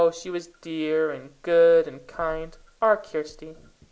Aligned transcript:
she 0.11 0.31
was 0.31 0.47
dear, 0.61 1.11
and 1.11 1.29
good, 1.43 1.87
and 1.87 2.07
kind, 2.07 2.57
our 2.81 2.97
Kirsty! 2.97 3.55